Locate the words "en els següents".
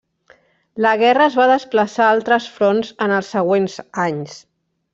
3.07-3.77